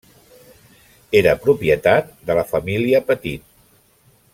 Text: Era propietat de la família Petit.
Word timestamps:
Era 1.21 1.35
propietat 1.43 2.09
de 2.31 2.41
la 2.41 2.47
família 2.55 3.07
Petit. 3.13 3.49